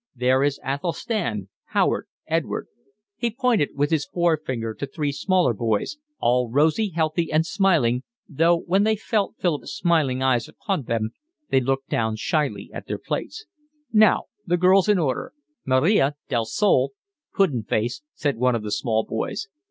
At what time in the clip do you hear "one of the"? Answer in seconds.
18.37-18.71